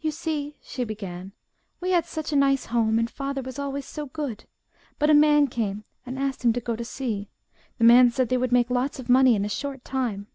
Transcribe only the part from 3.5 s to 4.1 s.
always so